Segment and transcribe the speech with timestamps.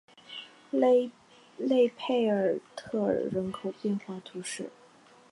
[0.71, 1.11] 勒
[1.95, 4.71] 佩尔特尔人口变化图示